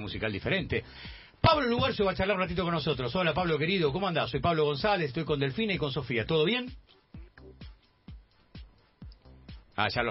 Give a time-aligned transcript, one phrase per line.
[0.00, 0.84] musical diferente.
[1.40, 3.14] Pablo Lugarcio va a charlar un ratito con nosotros.
[3.16, 4.30] Hola Pablo querido, ¿cómo andás?
[4.30, 6.24] Soy Pablo González, estoy con Delfina y con Sofía.
[6.24, 6.72] ¿Todo bien?
[9.74, 10.02] Ah, ya.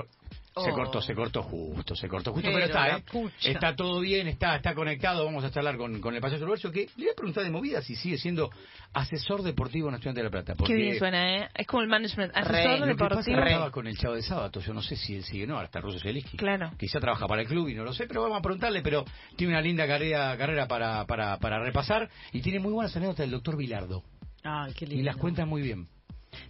[0.54, 0.74] Se Oh.
[0.74, 3.04] cortó, se cortó justo, se cortó justo, pero, Pero está, ¿eh?
[3.10, 3.50] pucha.
[3.50, 5.24] Está todo bien, está, está conectado.
[5.24, 7.82] Vamos a charlar con, con el payaso Lugarcio, que le voy a preguntar de movida
[7.82, 8.50] si sigue siendo
[8.92, 10.56] asesor deportivo en Estudiante de la Plata.
[10.56, 11.50] Porque Qué bien suena, ¿eh?
[11.56, 12.36] Es como el management.
[12.36, 13.40] Asesor deportivo.
[13.40, 16.00] estaba con el Chavo de Sábado, yo no sé si él sigue, no, hasta Russo
[16.00, 16.36] Zeliski.
[16.36, 16.72] Claro.
[16.78, 19.06] Quizá trabaja para el club y no lo sé, pero vamos a preguntarle, pero
[19.38, 23.32] tiene una linda carrera, carrera para, para, para repasar y tiene muy buenas anécdotas del
[23.32, 24.04] doctor Bilardo.
[24.44, 25.02] Ay, qué lindo.
[25.02, 25.88] Y las cuenta muy bien.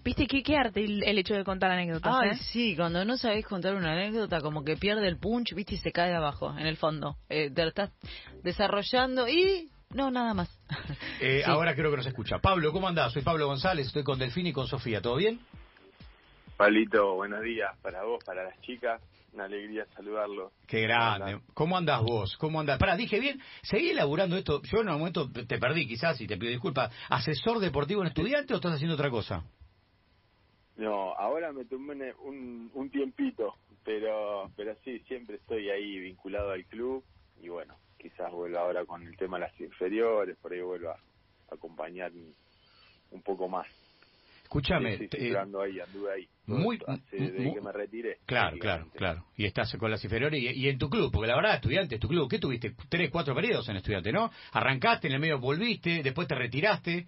[0.03, 2.15] ¿Viste qué, qué arte el, el hecho de contar anécdotas?
[2.21, 2.35] Ay, eh?
[2.51, 5.91] sí, cuando no sabés contar una anécdota, como que pierde el punch, viste, y se
[5.91, 7.17] cae de abajo, en el fondo.
[7.29, 7.91] Eh, te lo estás
[8.43, 9.69] desarrollando y...
[9.93, 10.49] No, nada más.
[11.19, 11.51] Eh, Sí.
[11.51, 12.39] Ahora creo que nos escucha.
[12.39, 13.13] Pablo, ¿cómo andás?
[13.13, 15.01] Soy Pablo González, estoy con Delfín y con Sofía.
[15.01, 15.39] ¿Todo bien?
[16.57, 19.01] Pablito, buenos días para vos, para las chicas.
[19.33, 20.51] Una alegría saludarlo.
[20.67, 21.39] Qué grande.
[21.53, 22.35] ¿Cómo andás vos?
[22.37, 22.77] ¿Cómo andás?
[22.77, 24.61] Pará, dije bien, seguí elaborando esto.
[24.63, 26.93] Yo en un momento te perdí quizás y te pido disculpas.
[27.09, 29.43] ¿Asesor deportivo en estudiante o estás haciendo otra cosa?
[30.81, 33.53] No, ahora me tomé un, un, tiempito,
[33.85, 37.03] pero pero sí, siempre estoy ahí vinculado al club
[37.39, 41.53] y bueno, quizás vuelva ahora con el tema de las inferiores, por ahí vuelva a
[41.53, 42.11] acompañar
[43.11, 43.67] un, poco más.
[44.41, 44.97] Escúchame.
[44.97, 46.27] Sí, sí, ahí, anduve ahí.
[46.47, 48.17] muy- Hace- muy- desde que me retiré.
[48.25, 49.25] Claro, claro, claro.
[49.37, 52.07] Y estás con las inferiores y, y en tu club, porque la verdad, estudiante, tu
[52.07, 52.73] club, ¿qué tuviste?
[52.89, 54.31] Tres, cuatro periodos en estudiante, ¿no?
[54.51, 57.05] Arrancaste, en el medio volviste, después te retiraste.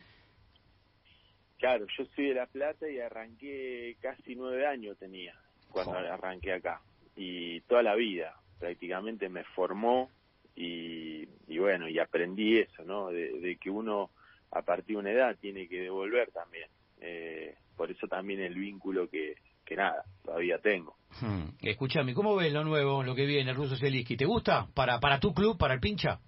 [1.63, 5.33] Claro, yo soy de La Plata y arranqué casi nueve años tenía
[5.69, 6.11] cuando Joder.
[6.11, 6.81] arranqué acá.
[7.15, 10.09] Y toda la vida prácticamente me formó
[10.57, 13.11] y, y bueno, y aprendí eso, ¿no?
[13.11, 14.09] De, de que uno
[14.51, 16.67] a partir de una edad tiene que devolver también.
[16.99, 20.97] Eh, por eso también el vínculo que, que nada, todavía tengo.
[21.21, 21.45] Hmm.
[21.61, 24.17] Escúchame, ¿cómo ves lo nuevo, lo que viene, el ruso Zeliski?
[24.17, 24.67] ¿Te gusta?
[24.73, 26.19] ¿Para, para tu club, para el pincha?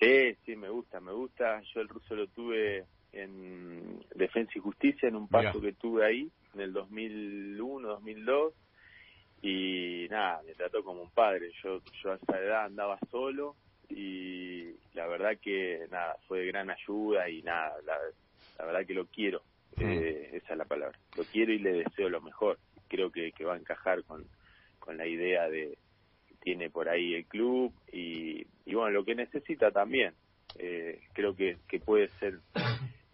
[0.00, 1.62] Sí, sí, me gusta, me gusta.
[1.72, 2.84] Yo el ruso lo tuve
[3.22, 5.72] en Defensa y Justicia, en un paso Mirá.
[5.72, 8.54] que tuve ahí, en el 2001, 2002.
[9.42, 11.50] Y nada, me trató como un padre.
[11.62, 13.54] Yo, yo a esa edad andaba solo
[13.88, 17.96] y la verdad que nada, fue de gran ayuda y nada, la,
[18.58, 19.42] la verdad que lo quiero.
[19.78, 20.98] Eh, esa es la palabra.
[21.16, 22.58] Lo quiero y le deseo lo mejor.
[22.88, 24.24] Creo que, que va a encajar con,
[24.78, 25.76] con la idea de
[26.28, 30.14] que tiene por ahí el club y, y bueno, lo que necesita también.
[30.58, 32.40] Eh, creo que, que puede ser,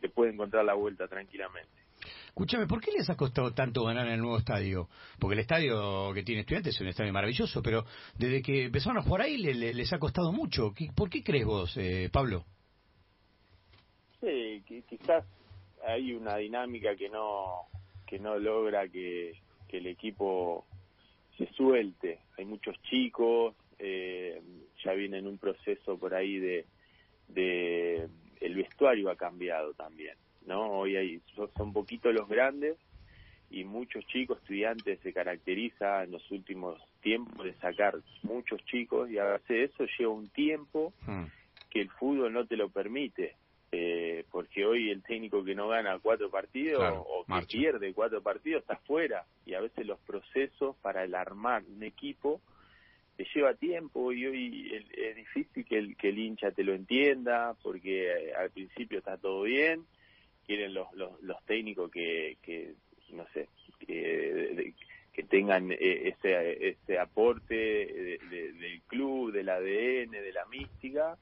[0.03, 1.71] que puede encontrar la vuelta tranquilamente.
[2.27, 4.89] Escúchame, ¿por qué les ha costado tanto ganar en el nuevo estadio?
[5.21, 7.85] Porque el estadio que tiene estudiantes es un estadio maravilloso, pero
[8.19, 10.73] desde que empezaron a jugar ahí le- le- les ha costado mucho.
[10.75, 12.45] ¿Qué- ¿Por qué crees vos, eh, Pablo?
[14.21, 15.25] Sí, qui- quizás
[15.87, 17.67] hay una dinámica que no
[18.07, 19.33] que no logra que,
[19.69, 20.67] que el equipo
[21.39, 22.19] se suelte.
[22.37, 24.39] Hay muchos chicos, eh,
[24.85, 26.67] ya viene en un proceso por ahí de,
[27.29, 28.09] de
[28.43, 30.17] el vestuario ha cambiado también,
[30.47, 30.71] ¿no?
[30.81, 32.77] Hoy hay son, son poquitos los grandes
[33.51, 39.19] y muchos chicos estudiantes se caracteriza en los últimos tiempos de sacar muchos chicos y
[39.19, 41.25] a hacer eso lleva un tiempo Hmm.
[41.71, 43.35] que el fútbol no te lo permite,
[43.73, 47.59] eh, porque hoy el técnico que no gana cuatro partidos Claro, o que marcha.
[47.59, 52.41] pierde cuatro partidos está fuera y a veces los procesos para el armar un equipo
[53.17, 57.55] te lleva tiempo y hoy es difícil que el, que el hincha te lo entienda
[57.63, 59.87] porque eh, al principio está todo bien,
[60.47, 62.75] quieren los, los, los técnicos que, que
[63.11, 63.49] no sé,
[63.87, 64.73] que,
[65.13, 71.19] que tengan eh, ese, ese aporte de- del club, del ADN, de la mística,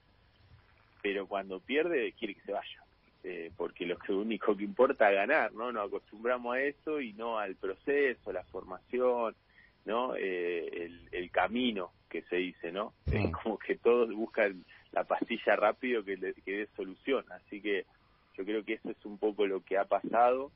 [1.02, 2.84] pero cuando pierde quiere que se vaya,
[3.24, 5.72] eh, porque lo que único que importa es ganar, ¿no?
[5.72, 9.34] Nos acostumbramos a eso y no al proceso, la formación,
[9.84, 10.14] ¿no?
[10.16, 12.92] Eh, el, el camino que se dice, ¿no?
[13.10, 17.84] Es como que todos buscan la pastilla rápido que, le- que dé solución, así que
[18.36, 20.52] yo creo que eso es un poco lo que ha pasado.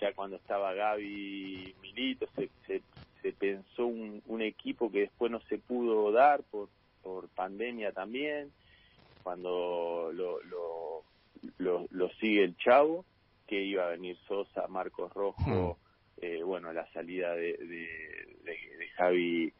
[0.00, 2.82] Ya cuando estaba Gaby Milito se, se,
[3.22, 6.68] se pensó un, un equipo que después no se pudo dar por,
[7.02, 8.52] por pandemia también
[9.22, 11.04] cuando lo, lo,
[11.58, 13.04] lo, lo sigue el Chavo,
[13.46, 15.78] que iba a venir Sosa, Marcos Rojo,
[16.22, 19.52] eh, bueno, la salida de, de, de- de Javi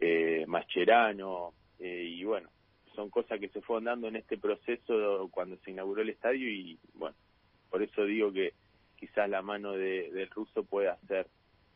[0.00, 2.48] eh, Mascherano, eh, y bueno,
[2.94, 6.78] son cosas que se fueron dando en este proceso cuando se inauguró el estadio y
[6.94, 7.16] bueno,
[7.70, 8.54] por eso digo que
[8.96, 11.26] quizás la mano de, del ruso puede hacer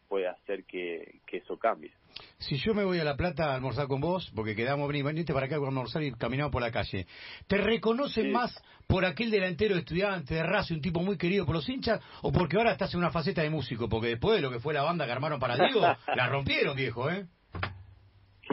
[0.09, 1.91] puede hacer que, que eso cambie.
[2.37, 5.33] Si yo me voy a La Plata a almorzar con vos, porque quedamos, vení, venite
[5.33, 7.07] para acá a almorzar y caminamos por la calle,
[7.47, 8.31] ¿te reconocen Sí.
[8.31, 12.31] más por aquel delantero estudiante de Racing, un tipo muy querido por los hinchas, o
[12.31, 13.89] porque ahora estás en una faceta de músico?
[13.89, 15.81] Porque después de lo que fue la banda que armaron para Diego,
[16.15, 17.27] la rompieron, viejo, ¿eh?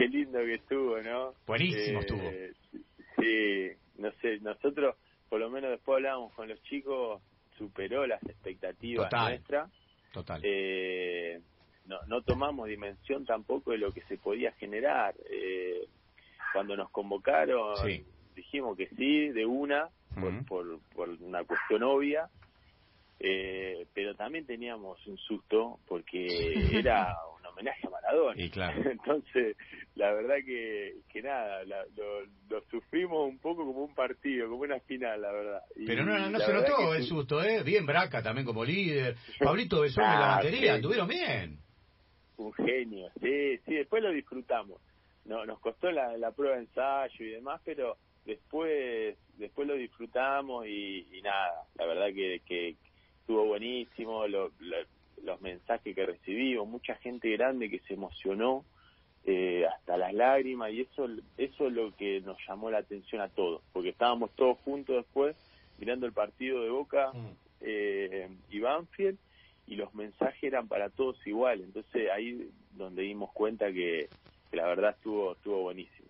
[0.00, 1.34] Qué lindo que estuvo, ¿no?
[1.46, 2.82] Buenísimo Eh, estuvo.
[3.20, 4.96] Sí, no sé, nosotros,
[5.28, 7.20] por lo menos después hablábamos con los chicos,
[7.58, 9.28] superó las expectativas Total.
[9.32, 9.70] nuestras.
[10.12, 10.40] Total.
[10.42, 11.40] Eh,
[11.86, 15.14] no, no tomamos dimensión tampoco de lo que se podía generar.
[15.30, 15.86] Eh,
[16.52, 18.02] cuando nos convocaron, Sí.
[18.34, 19.88] dijimos que sí, de una,
[20.18, 22.28] por, por, por una cuestión obvia,
[23.18, 26.26] eh, pero también teníamos un susto porque
[26.88, 27.14] era
[27.60, 28.42] homenaje a Maradona.
[28.42, 28.82] Y claro.
[28.90, 29.56] Entonces,
[29.94, 34.62] la verdad que, que nada, la- lo, lo sufrimos un poco como un partido, como
[34.62, 35.62] una final, la verdad.
[35.76, 37.62] Y Pero no, no, no se notó el susto, ¿eh?
[37.62, 39.16] Bien Braca también como líder.
[39.38, 40.76] Pablito Besón en la Ah, batería, sí.
[40.76, 41.58] estuvieron bien.
[42.36, 44.80] un genio, sí, sí, después lo disfrutamos.
[45.26, 50.66] No, nos costó la, la prueba de ensayo y demás, pero después después lo disfrutamos
[50.66, 52.76] y, y nada, la verdad que, que
[53.20, 54.86] estuvo buenísimo, lo- lo-
[55.24, 58.64] los mensajes que recibimos, mucha gente grande que se emocionó
[59.24, 61.06] eh, hasta las lágrimas y eso
[61.36, 65.36] eso es lo que nos llamó la atención a todos, porque estábamos todos juntos después
[65.78, 67.12] mirando el partido de Boca
[67.60, 69.18] eh, y Banfield
[69.66, 74.08] y los mensajes eran para todos igual entonces ahí donde dimos cuenta que,
[74.50, 76.08] que la verdad estuvo estuvo buenísimo.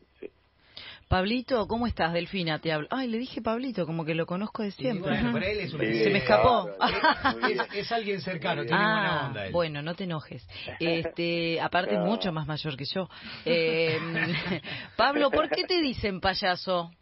[1.11, 2.13] Pablito, ¿cómo estás?
[2.13, 2.87] Delfina, te hablo.
[2.93, 5.11] Ay, le dije Pablito, como que lo conozco de siempre.
[5.11, 6.71] bueno, para él es un Sí, Se me escapó.
[7.51, 9.53] Es, es alguien cercano, tiene buena Ah, onda él.
[9.53, 10.47] bueno, no te enojes.
[10.79, 13.09] Este, aparte es mucho más mayor que yo.
[13.45, 13.99] Eh,
[14.97, 16.93] Pablo, ¿por qué te dicen payaso?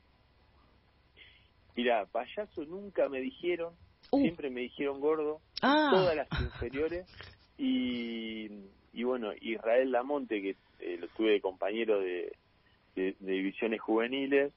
[1.76, 3.72] mira payaso nunca me dijeron
[4.11, 4.22] Uh.
[4.22, 5.90] siempre me dijeron gordo Ah.
[5.93, 7.06] todas las inferiores
[7.58, 8.49] y,
[8.94, 12.32] y bueno Israel Lamonte que eh, lo tuve de compañero de,
[12.96, 14.52] de, de divisiones juveniles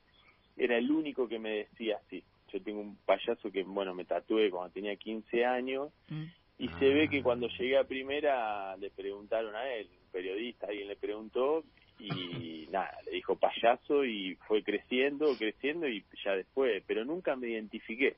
[0.57, 4.50] era el único que me decía así yo tengo un payaso que bueno me tatué
[4.50, 6.24] cuando tenía 15 años Mm.
[6.60, 6.80] y Ah.
[6.80, 10.95] se ve que cuando llegué a primera le preguntaron a él un periodista alguien le
[10.98, 11.63] preguntó
[12.00, 17.50] y nada le dijo payaso y fue creciendo creciendo y ya después pero nunca me
[17.50, 18.16] identifiqué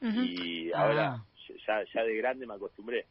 [0.00, 0.82] y Ah.
[0.82, 1.24] ahora
[1.66, 3.04] ya, ya de grande me acostumbré.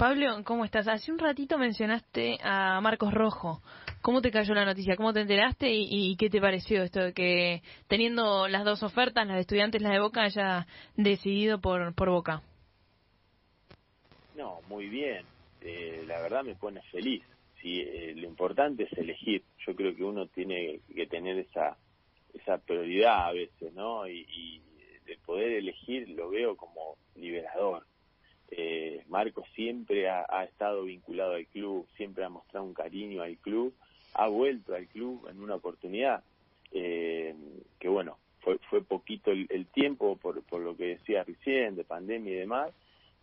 [0.00, 0.88] Pablo, ¿cómo estás?
[0.88, 3.60] Hace un ratito mencionaste a Marcos Rojo.
[4.00, 4.96] ¿Cómo te cayó la noticia?
[4.96, 9.34] ¿Cómo te enteraste y, qué te pareció esto de que teniendo las dos ofertas, la
[9.34, 10.66] de estudiantes y la de Boca, haya
[10.96, 12.40] decidido por, por Boca?
[14.36, 15.26] No, muy bien.
[15.60, 17.22] Eh, la verdad me pone feliz.
[17.60, 19.44] Sí, eh, lo importante es elegir.
[19.66, 21.76] Yo creo que uno tiene que tener esa
[22.32, 24.08] esa prioridad a veces, ¿no?
[24.08, 24.62] Y, y
[25.04, 27.84] de poder elegir lo veo como liberador.
[28.50, 33.72] Eh, Marco siempre ha, estado vinculado al club, siempre ha mostrado un cariño al club,
[34.14, 36.22] ha vuelto al club en una oportunidad
[36.72, 37.34] eh,
[37.78, 42.32] que bueno, fue, fue poquito el, tiempo por, por lo que decía recién, de pandemia
[42.32, 42.72] y demás,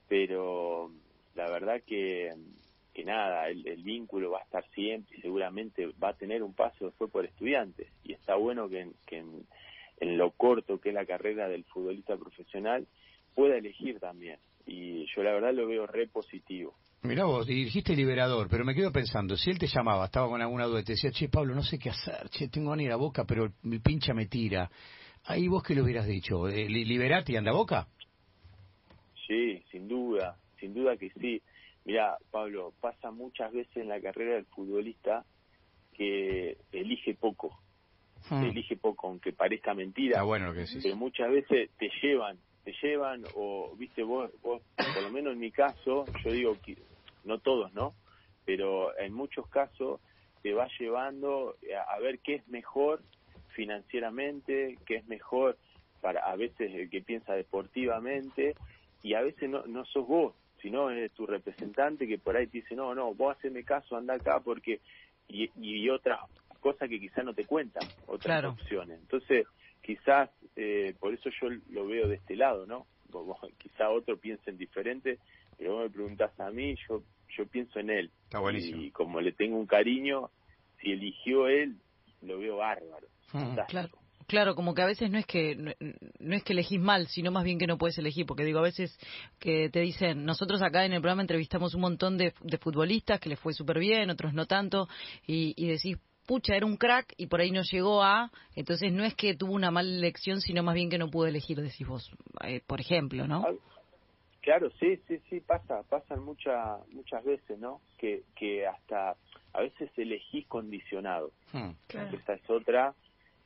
[0.07, 0.91] pero
[1.35, 2.33] la verdad que,
[2.93, 6.53] que nada, el, el vínculo va a estar siempre y seguramente va a tener un
[6.53, 7.87] paso después por estudiantes.
[8.03, 9.23] Y está bueno que, en- que
[9.99, 12.85] en lo corto que es la carrera del futbolista profesional
[13.35, 14.37] pueda elegir también.
[14.67, 16.75] Y yo la verdad lo veo re positivo.
[17.03, 20.41] Mirá vos, y dijiste liberador, pero me quedo pensando, si él te llamaba, estaba con
[20.41, 22.83] alguna duda, y te decía, che, Pablo, no sé qué hacer, che, tengo ganas de
[22.85, 24.69] ir a Boca, pero mi pincha me tira.
[25.25, 27.87] Ahí vos qué le hubieras dicho, eh, li- liberate y anda a Boca.
[29.27, 31.41] Sí, sin duda, sin duda que sí.
[31.85, 35.25] Mira, Pablo, pasa muchas veces en la carrera del futbolista
[35.93, 37.57] que elige poco,
[38.29, 38.43] Hmm.
[38.43, 40.23] elige poco, aunque parezca mentira.
[40.23, 44.61] Bueno que pero muchas veces te llevan, te llevan o, viste, vos, vos,
[44.93, 46.75] por lo menos en mi caso, yo digo que,
[47.23, 47.95] no todos, ¿no?
[48.43, 50.01] Pero en muchos casos
[50.41, 53.05] te va llevando a, a ver qué es mejor
[53.55, 55.57] financieramente, qué es mejor
[56.01, 58.57] para a veces el que piensa deportivamente
[59.01, 62.57] y a veces no, no sos vos, sino es tu representante que por ahí te
[62.57, 64.81] dice, no, no, vos haceme caso, anda acá porque
[65.29, 66.19] y, y otras
[66.59, 68.49] cosas que quizás no te cuentan, otras Claro.
[68.49, 68.99] opciones.
[68.99, 69.47] Entonces,
[69.87, 72.85] quizás, eh, por eso yo lo veo de este lado, ¿no?
[73.09, 75.17] Vos- quizá otro piensen diferente,
[75.57, 77.01] pero vos me preguntás a mí, yo
[77.37, 78.11] yo pienso en él.
[78.25, 78.81] Está buenísimo.
[78.81, 80.29] Y como le tengo un cariño,
[80.81, 81.77] si eligió él,
[82.21, 83.07] lo veo bárbaro.
[83.33, 83.55] Mm.
[83.67, 83.89] Claro.
[84.27, 85.71] Claro, como que a veces no es que no,
[86.19, 88.63] no es que elegís mal, sino más bien que no puedes elegir, porque digo, a
[88.63, 88.97] veces
[89.39, 93.29] que te dicen, nosotros acá en el programa entrevistamos un montón de, de futbolistas que
[93.29, 94.89] les fue súper bien, otros no tanto,
[95.25, 99.03] y, y decís, pucha, era un crack y por ahí no llegó a, entonces no
[99.03, 102.11] es que tuvo una mala elección, sino más bien que no pudo elegir, decís vos,
[102.43, 103.45] eh, por ejemplo, ¿no?
[104.41, 107.81] Claro, sí, sí, sí, pasa, pasan muchas muchas veces, ¿no?
[107.97, 109.15] Que, que hasta
[109.51, 111.31] a veces elegís condicionado.
[111.51, 111.71] Hmm.
[111.89, 112.93] Esa es otra.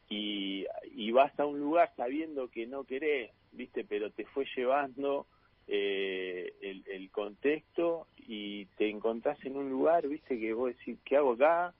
[0.09, 3.83] Y, y vas a un lugar sabiendo que no querés, ¿viste?
[3.83, 5.25] Pero te fue llevando
[5.67, 10.37] eh, el, el contexto y te encontrás en un lugar, ¿viste?
[10.37, 11.73] Que vos decís, ¿qué hago acá?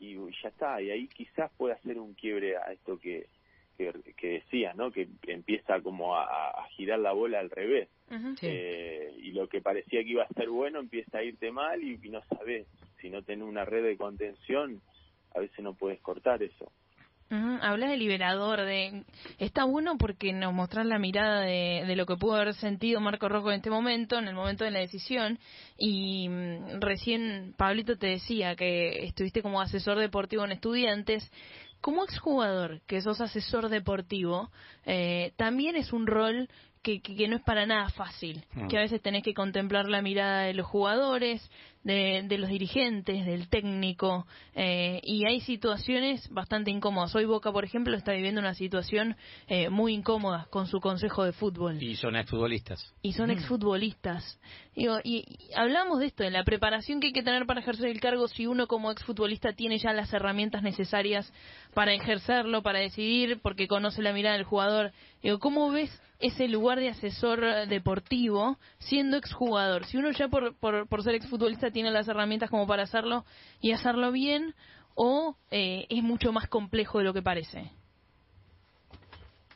[0.00, 3.26] Y ya está, y ahí quizás pueda hacer un quiebre a esto que,
[3.76, 4.90] que, que decías, ¿no?
[4.90, 7.88] Que empieza como a, girar la bola al revés.
[8.40, 11.96] eh, y lo que parecía que iba a ser bueno empieza a irte mal y,
[12.08, 12.66] no sabes,
[13.00, 14.80] si no tenés una red de contención,
[15.34, 16.72] a veces no puedes cortar eso.
[17.32, 19.04] Hablas de liberador, de
[19.38, 23.28] está bueno porque nos mostrás la mirada de, de, lo que pudo haber sentido Marco
[23.28, 25.38] Rojo en este momento, en el momento de la decisión.
[25.78, 31.30] Y mm, recién Pablito te decía que estuviste como asesor deportivo en estudiantes.
[31.80, 34.50] Como exjugador, que sos asesor deportivo,
[34.84, 36.48] eh, también es un rol
[36.82, 38.68] que, que, no es para nada fácil, mm.
[38.68, 41.48] que a veces tenés que contemplar la mirada de los jugadores,
[41.84, 47.14] de, de los dirigentes, del técnico, eh, y hay situaciones bastante incómodas.
[47.14, 51.32] Hoy Boca, por ejemplo, está viviendo una situación eh, muy incómoda con su consejo de
[51.32, 51.82] fútbol.
[51.82, 52.94] Y son exfutbolistas.
[53.02, 53.32] Y son mm.
[53.32, 54.40] exfutbolistas.
[54.74, 55.24] Digo, y,
[55.56, 58.46] hablamos de esto, de la preparación que hay que tener para ejercer el cargo si
[58.46, 61.30] uno como exfutbolista tiene ya las herramientas necesarias
[61.74, 64.92] para ejercerlo, para decidir, porque conoce la mirada del jugador.
[65.22, 69.84] Digo, ¿cómo ves ese lugar de asesor deportivo siendo exjugador?
[69.86, 73.24] Si uno ya por, por, por ser exfutbolista tiene las herramientas como para hacerlo
[73.60, 74.54] y hacerlo bien,
[74.94, 77.70] o eh, es mucho más complejo de lo que parece?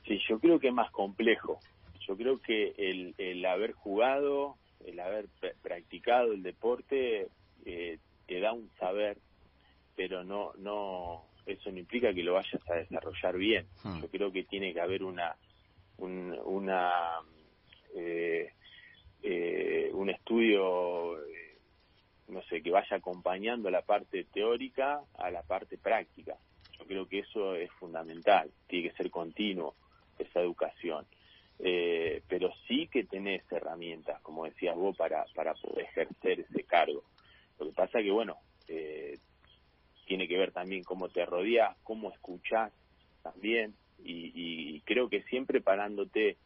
[0.07, 1.59] Sí, yo creo que es más complejo.
[2.07, 4.57] Yo creo que el, el haber jugado,
[4.87, 5.27] el haber
[5.63, 7.29] practicado el deporte,
[7.65, 9.19] eh, te da un saber,
[9.97, 13.67] pero no, no, eso no implica que lo vayas a desarrollar bien.
[13.83, 14.01] Hmm.
[14.01, 15.37] Yo creo que tiene que haber una,
[15.99, 16.91] un, una,
[17.95, 18.53] eh,
[19.23, 21.59] eh, un estudio, eh,
[22.29, 26.37] no sé, que vaya acompañando la parte teórica a la parte práctica.
[26.79, 29.75] Yo creo que eso es fundamental, tiene que ser continuo
[30.19, 31.07] esa educación.
[31.61, 37.05] Eh, pero sí que tenés herramientas, como decías vos, para, para poder ejercer ese cargo.
[37.59, 38.37] Lo que pasa que, bueno,
[38.67, 39.19] eh,
[40.07, 42.73] tiene que ver también cómo te rodeas, cómo escuchás
[43.23, 46.37] también, y, y creo que siempre parándote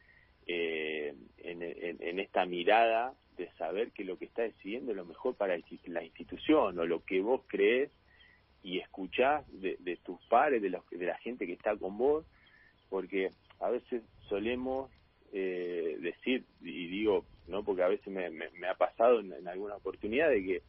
[0.46, 5.34] eh, en, en, esta mirada de saber que lo que está decidiendo es lo mejor
[5.36, 7.90] para la institución o lo que vos crees
[8.62, 12.24] y escuchás de, de tus pares, de, los, de la gente que está con vos,
[12.88, 14.90] porque a veces solemos
[15.32, 20.30] eh, decir, y digo, no porque a veces me, me, ha pasado en, alguna oportunidad
[20.30, 20.62] de que,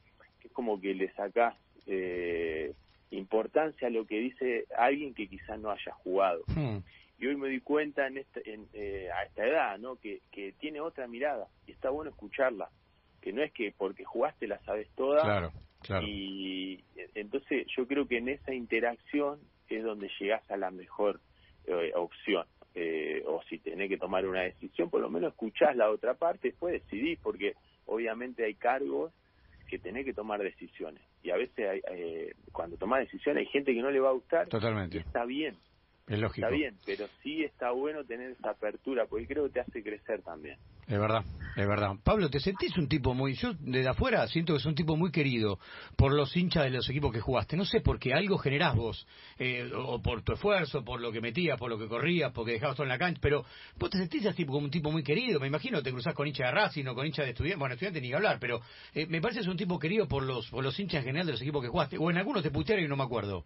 [0.43, 1.55] es como que le sacás
[1.87, 2.73] eh,
[3.11, 6.43] importancia a lo que dice alguien que quizás no haya jugado.
[6.47, 6.77] Hmm.
[7.19, 9.97] Y hoy me di cuenta en esta, en, eh, a esta edad, ¿no?
[9.97, 12.69] Que, que tiene otra mirada y está bueno escucharla.
[13.21, 15.21] Que no es que porque jugaste la sabes toda.
[15.21, 15.51] Claro,
[15.81, 16.07] claro.
[16.07, 16.81] Y
[17.15, 21.19] entonces yo creo que en esa interacción es donde llegás a la mejor
[21.65, 22.45] eh, opción.
[22.75, 26.49] Eh, o si tenés que tomar una decisión, por lo menos escuchás la otra parte,
[26.49, 29.11] después decidís, porque obviamente hay cargos
[29.69, 31.01] que tenés que tomar decisiones.
[31.23, 34.13] Y a veces hay, eh, cuando tomás decisiones hay gente que no le va a
[34.13, 34.47] gustar.
[34.47, 34.99] Totalmente.
[34.99, 35.55] está bien.
[36.09, 36.47] Es lógico.
[36.47, 40.23] Está bien, pero sí está bueno tener esa apertura, porque creo que te hace crecer
[40.23, 40.57] también.
[40.87, 41.23] Es verdad,
[41.55, 41.91] es verdad.
[42.03, 43.35] Pablo, ¿te sentís un tipo muy...
[43.35, 45.59] Yo desde afuera siento que es un tipo muy querido
[45.95, 47.55] por los hinchas de los equipos que jugaste.
[47.55, 49.05] No sé, porque algo generás vos,
[49.37, 52.75] eh, o por tu esfuerzo, por lo que metías, por lo que corrías, porque dejabas
[52.75, 53.45] todo en la cancha, pero
[53.77, 55.39] vos te sentís así como un tipo muy querido.
[55.39, 57.59] Me imagino te cruzás con hincha de Racing o con hincha de estudiantes.
[57.59, 58.61] Bueno, estudiantes ni que hablar, pero
[58.95, 61.27] eh, me parece que es un tipo querido por los, por los hinchas en general
[61.27, 61.99] de los equipos que jugaste.
[61.99, 63.45] O en algunos te putearon y no me acuerdo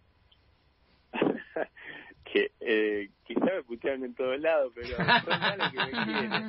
[2.34, 6.40] que eh, quizá me putearon en todos lados, pero son malos que me quieren.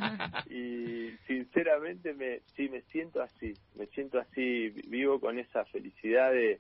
[0.50, 6.60] Y sinceramente me, sí me siento así, me siento así, vivo con esa felicidad de,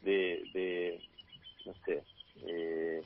[0.00, 0.98] de,
[1.66, 2.02] no sé,
[2.46, 3.02] eh,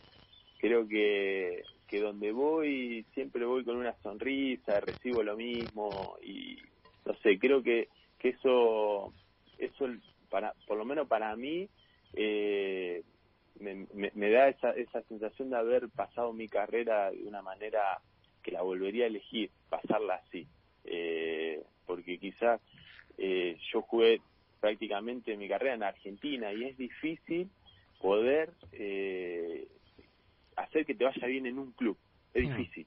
[0.60, 6.58] creo que, que donde voy siempre voy con una sonrisa, recibo lo mismo y
[7.04, 7.88] no sé, creo que,
[8.20, 9.12] que eso,
[9.58, 9.88] eso
[10.30, 11.68] para, por lo menos para mí,
[12.14, 13.02] eh,
[13.60, 18.00] me, da esa, esa sensación de haber pasado mi carrera de una manera
[18.42, 20.46] que la volvería a elegir, pasarla así.
[20.84, 22.60] Eh, porque quizás
[23.18, 24.20] eh, yo jugué
[24.60, 27.48] prácticamente mi carrera en Argentina y es difícil
[28.00, 29.66] poder eh,
[30.56, 31.96] hacer que te vaya bien en un club.
[32.34, 32.56] Es mm.
[32.56, 32.86] difícil.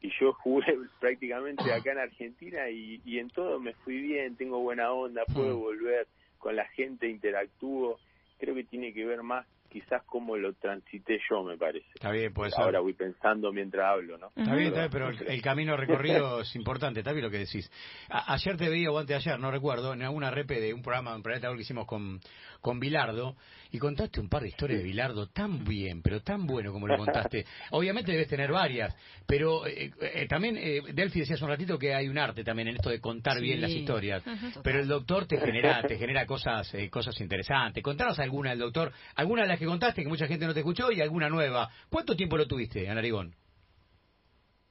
[0.00, 4.60] Y yo jugué prácticamente acá en Argentina y, y en todo me fui bien, tengo
[4.60, 5.60] buena onda, puedo mm.
[5.60, 6.06] volver
[6.38, 7.98] con la gente, interactúo.
[8.38, 11.84] Creo que tiene que ver más quizás como lo transité yo, me parece.
[11.96, 14.28] Está bien, pues Ahora voy pensando mientras hablo, ¿no?
[14.36, 17.38] Está bien, está bien, pero el, el camino recorrido es importante, está bien lo que
[17.38, 17.68] decís.
[18.08, 20.80] A- ayer te veía, o antes de ayer, no recuerdo, en alguna repe de un
[20.82, 22.20] programa, un planeta Gol que hicimos con,
[22.60, 23.34] con Bilardo,
[23.72, 26.96] y contaste un par de historias de Bilardo tan bien, pero tan bueno como lo
[26.96, 27.44] contaste.
[27.72, 28.94] Obviamente debes tener varias,
[29.26, 32.68] pero eh, eh, también, eh, Delphi decía hace un ratito que hay un arte también
[32.68, 34.22] en esto de contar bien las historias.
[34.62, 37.82] Pero el doctor te genera, te genera cosas, eh, cosas interesantes.
[37.82, 40.90] Contanos alguna del doctor, alguna de las que contaste que mucha gente no te escuchó
[40.92, 41.70] y alguna nueva.
[41.90, 43.34] ¿Cuánto tiempo lo tuviste, Anarigón?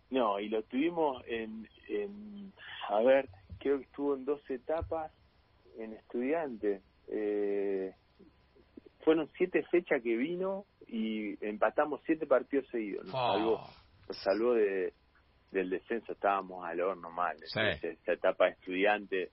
[0.10, 2.54] No, y lo tuvimos en, en,
[2.90, 5.12] a ver, creo que estuvo en dos etapas
[5.78, 6.82] en estudiante.
[7.08, 7.94] Eh,
[9.04, 13.06] fueron siete fechas que vino y empatamos siete partidos seguidos.
[13.06, 13.34] Nos Oh.
[13.34, 13.70] salvó,
[14.08, 14.94] nos salvó de,
[15.52, 17.36] del descenso, estábamos al horno mal.
[17.46, 17.60] Sí.
[17.60, 19.32] Esa etapa de estudiante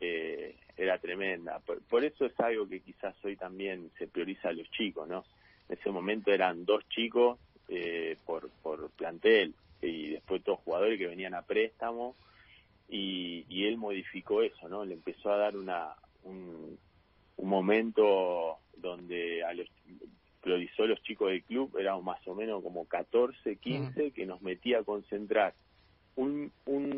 [0.00, 1.60] eh, era tremenda.
[1.60, 5.24] Por, por eso es algo que quizás hoy también se prioriza a los chicos, ¿no?
[5.68, 11.06] En ese momento eran dos chicos eh, por, por plantel y después todos jugadores que
[11.06, 12.16] venían a préstamo
[12.88, 14.84] y, y él modificó eso, ¿no?
[14.84, 16.78] Le empezó a dar una un,
[17.36, 19.68] un momento donde a los
[20.44, 24.80] priorizó los chicos del club, éramos más o menos como 14, 15, que nos metía
[24.80, 25.54] a concentrar.
[26.16, 26.93] Un, un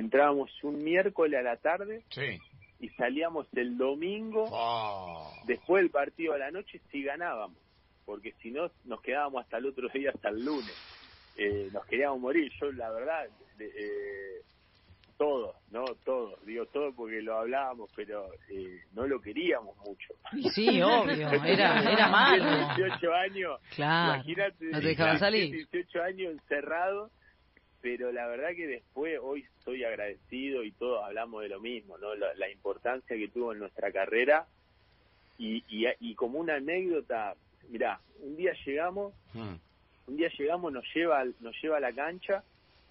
[0.00, 2.38] entrábamos un miércoles a la tarde Sí.
[2.80, 5.32] y salíamos el domingo Oh.
[5.46, 7.56] después del partido a la noche si ganábamos,
[8.04, 10.74] porque si no nos quedábamos hasta el otro día, hasta el lunes.
[11.36, 12.50] Eh, nos queríamos morir.
[12.60, 13.26] Yo, la verdad,
[13.56, 14.42] de- eh,
[15.16, 15.84] todos, ¿no?
[16.04, 20.14] Todos, digo todo porque lo hablábamos, pero eh, no lo queríamos mucho.
[20.54, 22.44] Sí, obvio, era, era malo.
[22.76, 25.52] 18 años, Claro, imagínate, no te dejaban salir.
[25.52, 27.10] 18 años encerrado,
[27.82, 32.14] pero la verdad que después, hoy estoy agradecido y todos hablamos de lo mismo, ¿no?
[32.14, 34.46] La, la importancia que tuvo en nuestra carrera
[35.38, 37.34] y, y, y como una anécdota,
[37.70, 39.54] mirá, un día llegamos, Mm.
[40.08, 42.42] un día llegamos, nos lleva, nos lleva a la cancha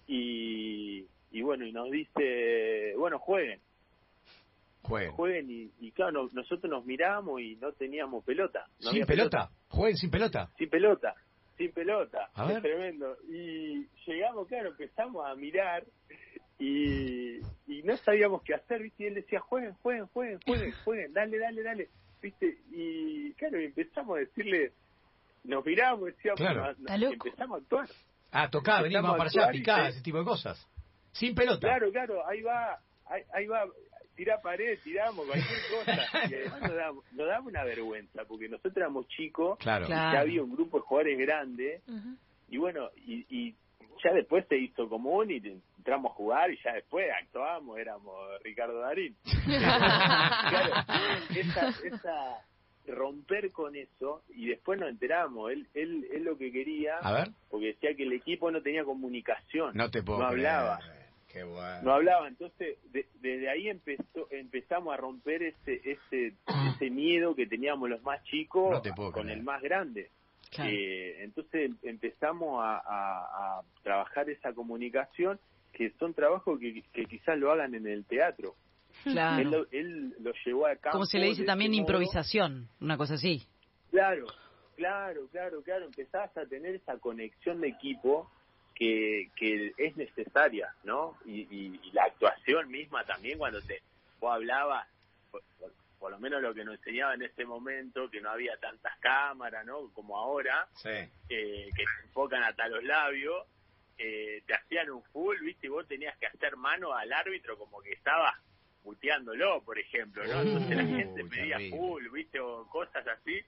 [0.08, 3.60] y, y bueno, y nos dice, bueno, jueguen,
[4.82, 5.12] Jueguen.
[5.12, 8.66] jueguen y, y claro, no- nosotros nos miramos y no teníamos pelota.
[8.80, 9.50] no ¿Sin había pelota?
[9.68, 10.50] ¿Jueguen sin pelota?
[10.56, 11.14] sin pelota,
[11.60, 12.62] sin pelota, A es ver.
[12.62, 13.16] tremendo.
[13.28, 15.84] Y llegamos, claro, empezamos a mirar
[16.58, 19.04] y, y no sabíamos qué hacer, ¿viste?
[19.04, 21.88] Y él decía, jueguen, jueguen, jueguen, jueguen, jueguen, dale, dale, dale,
[22.22, 22.56] ¿viste?
[22.72, 24.72] Y claro, y empezamos a decirle,
[25.44, 26.62] nos miramos, decíamos, Claro.
[26.64, 27.26] no- Está loco.
[27.28, 27.88] empezamos a actuar.
[28.32, 30.66] Ah, tocá, vamos para a allá, picá, se- ese tipo de cosas.
[31.12, 31.60] Sin pelota.
[31.60, 33.64] Claro, claro, ahí va, ahí, ahí va,
[34.20, 36.28] tira pared, tiramos, cualquier cosa.
[36.30, 39.86] Y además nos daba, nos daba una vergüenza, porque nosotros éramos chicos, Claro.
[39.86, 40.12] Claro.
[40.14, 42.16] ya había un grupo de jugadores grandes, Ujú.
[42.50, 43.54] y bueno, y, y
[44.04, 45.36] ya después se hizo común y
[45.78, 49.16] entramos a jugar y ya después actuamos, éramos Ricardo Darín.
[49.46, 50.74] claro,
[51.34, 52.44] esa, esa
[52.86, 57.28] romper con eso y después nos enteramos, él, él, él lo que quería, A ver.
[57.48, 60.46] porque decía que el equipo no tenía comunicación, No te puedo no creer.
[61.30, 61.32] Hablaba.
[61.32, 61.82] Qué bueno.
[61.82, 66.34] no hablaba, entonces de- desde ahí empezó, empezamos a romper ese, ese,
[66.74, 69.38] ese miedo que teníamos los más chicos No te puedo con creer.
[69.38, 70.10] el más grande.
[70.50, 70.70] Claro.
[70.72, 75.38] Eh, entonces empezamos a, a- a trabajar esa comunicación,
[75.72, 78.54] que son trabajos que, que quizás lo hagan en el teatro.
[79.06, 79.48] Él, Claro.
[79.50, 80.94] lo, él lo llevó a cabo.
[80.94, 83.46] Como se le dice también improvisación, una cosa así.
[83.92, 84.26] Claro,
[84.76, 85.84] claro, claro, claro.
[85.86, 88.28] Empezás a tener esa conexión de equipo
[88.80, 91.18] que, que es necesaria, ¿no?
[91.26, 93.82] Y, y- y la actuación misma también cuando te
[94.18, 94.88] vos hablabas,
[95.30, 98.56] por, por- por lo menos lo que nos enseñaba en ese momento, que no había
[98.56, 99.90] tantas cámaras, ¿no?
[99.92, 100.88] Como ahora, Sí.
[100.88, 103.46] eh, que se enfocan hasta los labios,
[103.98, 105.66] eh, te hacían un full, ¿viste?
[105.66, 108.34] Y vos tenías que hacer mano al árbitro como que estabas
[108.82, 110.40] muteándolo, por ejemplo, ¿no?
[110.40, 112.40] Entonces la gente pedía full, ¿viste?
[112.40, 113.38] O cosas así,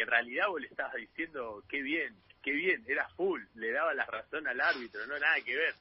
[0.00, 3.92] y en realidad vos le estabas diciendo, qué bien, qué bien, era full, le daba
[3.92, 5.74] la razón al árbitro, no nada que ver.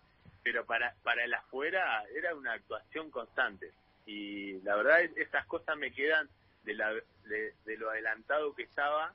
[0.43, 3.71] Pero para, para el afuera era una actuación constante.
[4.05, 6.27] Y la verdad, es- esas cosas me quedan
[6.63, 9.13] de, la, de, de lo adelantado que estaba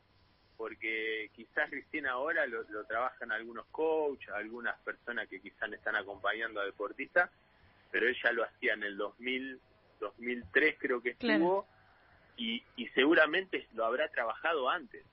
[0.57, 6.61] porque quizás recién ahora lo, lo trabajan algunos coaches, algunas personas que quizás están acompañando
[6.61, 7.29] a deportistas,
[7.91, 9.61] pero ella lo hacía en el 2000,
[10.01, 11.67] 2003 creo que Claro.
[12.37, 15.05] Y, y seguramente lo habrá trabajado antes.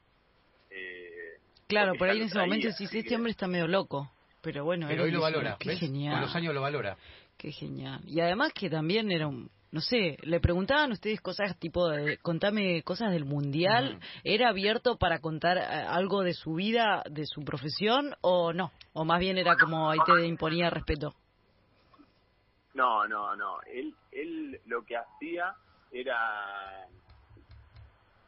[0.70, 4.12] Eh, Claro, por ahí en ese momento traía, así este que- hombre está medio loco.
[4.42, 5.56] Pero bueno, Pero él hoy lo valora.
[5.60, 5.80] Qué ¿ves?
[5.80, 6.14] genial.
[6.16, 6.98] Con los años lo valora.
[7.38, 8.02] Qué genial.
[8.08, 12.82] Y además que también era un, no sé, le preguntaban ustedes cosas tipo de, contame
[12.84, 14.00] cosas del mundial.
[14.24, 18.72] ¿era abierto para contar eh, algo de su vida, de su profesión o no?
[18.94, 21.14] O más bien era como ahí te imponía respeto.
[22.74, 23.62] No, no, no.
[23.64, 25.54] Él, él lo que hacía
[25.92, 26.88] era,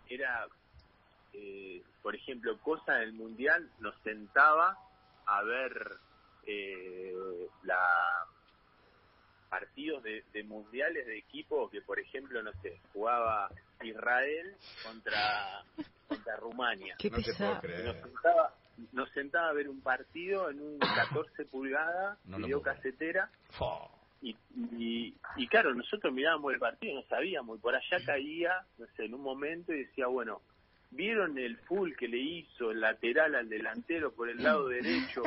[0.09, 0.47] era
[1.33, 4.77] eh, por ejemplo, cosa del Mundial, nos sentaba
[5.25, 5.97] a ver
[6.45, 7.13] eh,
[7.63, 7.79] la
[9.49, 13.49] partidos de, de mundiales de equipo que, por ejemplo, no sé, jugaba
[13.83, 15.63] Israel contra,
[16.07, 16.95] contra Rumania.
[16.97, 17.85] Qué No te puedo creer.
[17.85, 18.55] Nos sentaba,
[18.91, 23.29] nos sentaba a ver un partido en un 14 pulgadas, No video casetera.
[24.23, 24.35] Y,
[24.77, 29.05] y, y claro, nosotros mirábamos el partido, no sabíamos, y por allá caía, no sé,
[29.05, 30.41] en un momento y decía, bueno,
[30.91, 35.23] ¿vieron el full que le hizo el lateral al delantero por el lado derecho?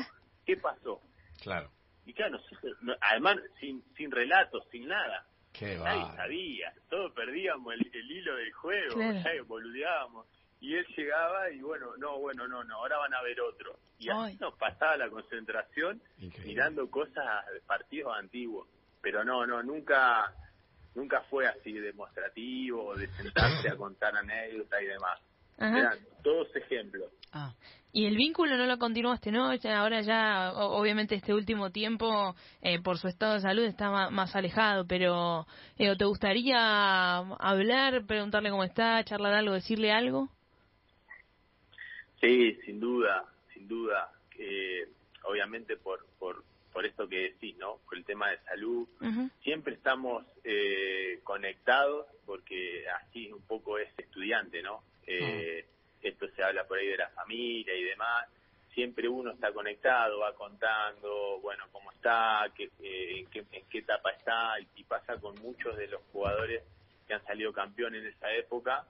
[0.46, 1.00] ¿Qué pasó?
[1.42, 1.70] Claro.
[2.06, 6.16] Y claro, nosotros, no- además, sin, sin relatos, sin nada, Qué nadie va.
[6.16, 9.18] sabía, todos perdíamos el, el hilo del juego, Claro.
[9.24, 10.26] ya boludeábamos.
[10.60, 13.78] Y él llegaba y bueno, no, bueno, no, no, ahora van a ver otro.
[13.98, 14.36] Y así Ay.
[14.40, 16.46] nos pasaba la concentración Increíble.
[16.46, 18.66] mirando cosas de partidos antiguos.
[19.06, 20.32] Pero no, no, nunca
[20.96, 25.20] nunca fue así demostrativo, de sentarse a contar anécdotas y demás.
[25.58, 25.78] Ajá.
[25.78, 27.12] Eran todos ejemplos.
[27.30, 27.54] Ah.
[27.92, 29.54] Y el vínculo no lo continuaste, ¿no?
[29.54, 34.10] Ya- ahora ya, obviamente este último tiempo, eh, por su estado de salud, está ma-
[34.10, 35.46] más, alejado, pero
[35.78, 40.30] eh, ¿te gustaría hablar, preguntarle cómo está, charlar algo, decirle algo?
[42.20, 44.10] Sí, sin duda, sin duda.
[44.36, 44.88] Eh,
[45.22, 46.42] obviamente por, por,
[46.76, 47.78] por esto que decís, ¿no?
[47.86, 48.86] Por el tema de salud.
[49.42, 54.82] Siempre estamos eh, conectados porque así un poco es estudiante, ¿no?
[55.06, 55.64] Eh,
[56.02, 58.28] Esto se habla por ahí de la familia y demás.
[58.74, 63.78] Siempre uno está conectado, va contando, bueno, cómo está, qué, eh, en, qué, en qué
[63.78, 66.62] etapa está, y, y pasa con muchos de los jugadores
[67.06, 68.84] que han salido campeones en esa época,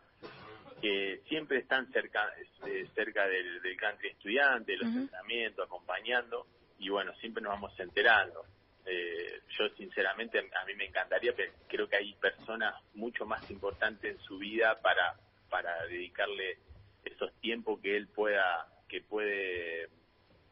[0.83, 2.35] que siempre están cerca
[2.67, 8.45] eh, cerca del, del country estudiante, los entrenamientos, acompañando, y bueno, siempre nos vamos enterando.
[8.85, 14.15] Eh, yo sinceramente a mí me encantaría, pero creo que hay personas mucho más importantes
[14.15, 15.17] en su vida para,
[15.51, 16.59] para dedicarle
[17.05, 19.89] esos tiempos que él pueda, que puede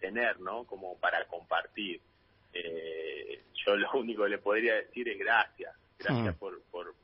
[0.00, 0.64] tener, ¿no?
[0.64, 2.00] Como para compartir.
[2.52, 6.38] Eh, yo lo único que le podría decir es gracias, gracias Mm.
[6.38, 6.94] por, por,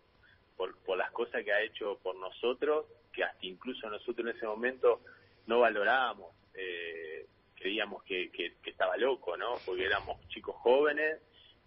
[0.57, 4.47] por, por las cosas que ha hecho por nosotros, que hasta incluso nosotros en ese
[4.47, 5.01] momento
[5.47, 6.35] no valorábamos.
[6.55, 7.27] Eh,
[7.61, 9.57] creíamos que, que, que estaba loco, ¿no?
[9.67, 11.21] Porque éramos chicos jóvenes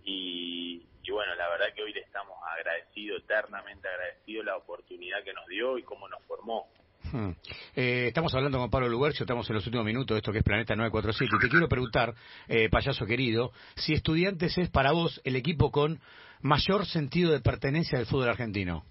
[0.03, 5.33] y, y bueno, la verdad que hoy le estamos agradecidos, eternamente agradecidos la oportunidad que
[5.33, 6.67] nos dio y cómo nos formó.
[7.11, 7.31] Hmm.
[7.75, 10.43] Eh, estamos hablando con Pablo Lugercio, estamos en los últimos minutos de esto que es
[10.43, 11.35] Planeta 947.
[11.35, 12.15] Y te quiero preguntar,
[12.47, 15.99] eh, payaso querido, si Estudiantes es para vos el equipo con
[16.41, 18.83] mayor sentido de pertenencia del fútbol argentino.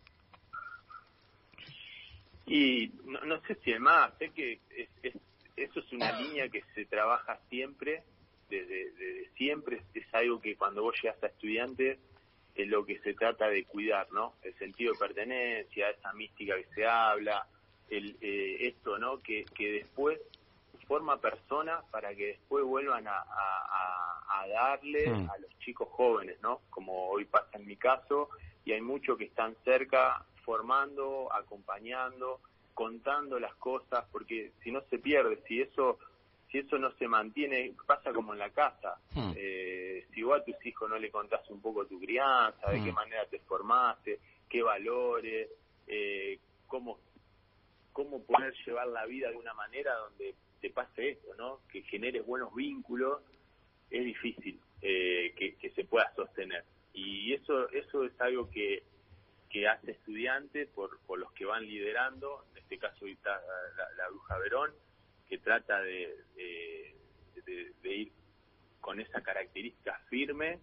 [2.47, 5.17] Y no, no sé si es más, sé que es, es-
[5.65, 8.03] eso es una línea que se trabaja siempre,
[8.49, 11.99] desde, desde siempre, es, algo que cuando vos llegas a estudiantes
[12.55, 14.35] es lo que se trata de cuidar, ¿no?
[14.43, 17.47] El sentido de pertenencia, esa mística que se habla,
[17.89, 19.21] el, eh, esto, ¿no?
[19.23, 20.21] Que, que después
[20.87, 25.31] forma personas para que después vuelvan a, a- darle Hmm.
[25.31, 26.61] a los chicos jóvenes, ¿no?
[26.69, 28.29] Como hoy pasa en mi caso,
[28.65, 32.41] y hay muchos que están cerca formando, acompañando,
[32.75, 35.99] contando las cosas, porque si no se pierde, si eso
[36.51, 38.99] si eso no se mantiene, pasa como en la casa.
[39.15, 39.33] Hmm.
[39.35, 42.85] Eh, si vos a tus hijos no le contás un poco tu crianza, de Hmm.
[42.85, 45.49] qué manera te formaste, qué valores,
[45.87, 46.99] eh, cómo
[47.93, 51.61] cómo poder llevar la vida de una manera donde te pase esto, ¿no?
[51.71, 53.21] Que generes buenos vínculos,
[53.91, 56.65] es difícil eh, que, que se pueda sostener.
[56.95, 58.83] Y eso eso es algo que,
[59.51, 63.31] que hace estudiante por, por los que van liderando, este caso ahorita
[63.77, 64.71] la, la Bruja Verón,
[65.29, 66.95] que trata de, de,
[67.47, 68.13] de- de ir
[68.81, 70.59] con esa característica firme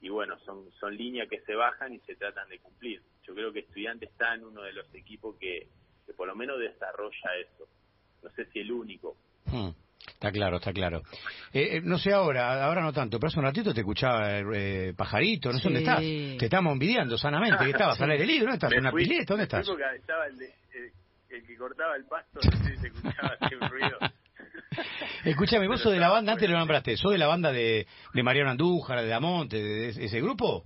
[0.00, 3.02] y bueno, son, son líneas que se bajan y se tratan de cumplir.
[3.26, 5.66] Yo creo que estudiante está en uno de los equipos que,
[6.06, 7.68] que por lo menos desarrolla eso.
[8.22, 9.16] No sé si el único,
[9.50, 9.70] Hmm.
[10.06, 11.02] Está claro, está claro.
[11.52, 14.92] Eh, eh, no sé ahora, ahora no tanto, pero hace un ratito te escuchaba eh,
[14.96, 15.64] Pajarito, no sé Sí.
[15.64, 16.00] dónde estás.
[16.38, 18.72] Te estamos envidiando sanamente, que estabas al aire libre, ¿dónde estás?
[18.72, 19.24] ¿En una pileta?
[19.34, 19.68] ¿Dónde estás?
[19.96, 20.54] estaba el, de-
[21.30, 23.36] el, que cortaba el pasto, no sé si se escuchaba
[23.68, 23.98] ruido.
[25.24, 28.22] Escúchame, vos sos de la banda, antes lo nombraste, sos de la banda de, de
[28.22, 30.64] Mariano Andújar, de Damonte, de ese, grupo.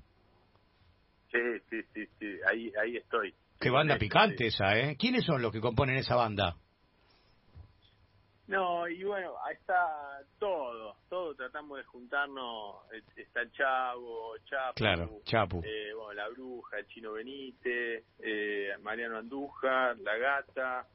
[1.31, 1.38] Sí,
[1.70, 3.35] sí, sí, sí, ahí, ahí estoy.
[3.59, 4.44] Qué banda picante sí.
[4.46, 4.96] esa, ¿eh?
[4.98, 6.57] ¿Quiénes son los que componen esa banda?
[8.53, 14.75] No, y bueno, ahí está todo, todo tratamos de juntarnos, eh, está el Chavo, Chapu,
[14.77, 15.62] Claro, Chapu.
[15.65, 20.87] eh, bueno, la Bruja, el Chino Benítez, eh, Mariano Andújar, La Gata,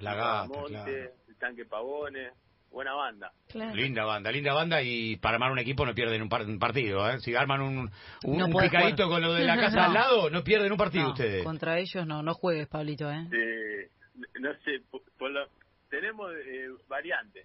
[0.00, 1.10] La Gata, Monte, claro.
[1.28, 2.34] el Tanque Pavones,
[2.70, 3.32] buena banda.
[3.48, 3.74] Claro.
[3.74, 7.08] Linda banda, linda banda y para armar un equipo no pierden un, par- un partido,
[7.10, 7.18] ¿eh?
[7.20, 7.90] Si arman un,
[8.24, 9.22] un, No un puede picadito jugar.
[9.22, 9.84] con lo de la casa No.
[9.84, 11.44] al lado, no pierden un partido No, ustedes.
[11.44, 13.26] contra ellos no, no juegues, Pablito, ¿eh?
[13.32, 13.90] Eh,
[14.38, 14.82] no sé,
[15.18, 15.46] por, lo,
[15.90, 17.44] tenemos eh, variantes.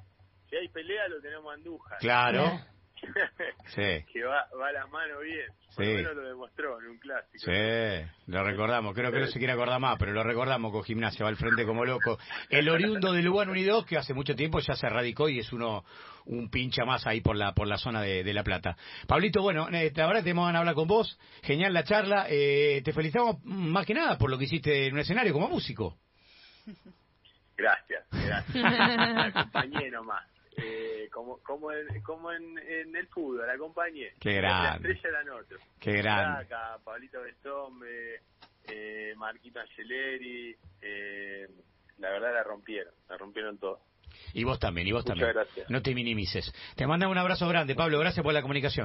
[0.50, 1.98] Si hay pelea, lo tenemos a Andújar.
[2.00, 2.60] Claro.
[3.76, 4.06] sí.
[4.14, 5.48] Que va, va a las manos bien.
[5.76, 5.92] Por Sí.
[5.92, 7.44] lo menos lo demostró en un clásico.
[7.44, 8.94] Sí, lo recordamos.
[8.96, 11.66] Creo que no se quiere acordar más, pero lo recordamos con gimnasia, va al frente
[11.66, 12.18] como loco.
[12.50, 15.84] El oriundo de Lugano Unido, que hace mucho tiempo ya se radicó y es uno
[16.28, 18.78] un pincha más ahí por la por la zona de, de La Plata.
[19.08, 21.20] Pablito, bueno, eh, la verdad tenemos ganas de hablar con vos.
[21.44, 22.28] Genial la charla.
[22.30, 25.98] Eh, te felicitamos más que nada por lo que hiciste en un escenario como músico.
[27.58, 28.56] Gracias, gracias.
[29.16, 30.24] La acompañé nomás.
[30.58, 34.14] Eh, como como en, como en, en el fútbol, la acompañé.
[34.22, 34.92] Qué La grande.
[34.94, 35.62] estrella eran otros.
[35.80, 36.44] Qué grande.
[36.46, 38.22] Acá, Pablito Bestombe,
[38.64, 41.48] eh, Marquito Angeleri, eh,
[41.98, 43.82] la verdad la rompieron, la rompieron todo.
[44.34, 45.34] Y vos también, y vos Muchas también.
[45.34, 45.70] gracias.
[45.70, 46.54] No te minimices.
[46.78, 48.00] Te mando un abrazo grande, Pablo.
[48.00, 48.74] Gracias por la comunicación.